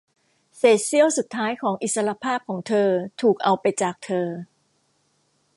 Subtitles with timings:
[0.57, 2.89] เศษเสี้ยวสุดท้ายของอิสรภาพของเธอ
[3.21, 4.27] ถูกเอาไปจากเธอ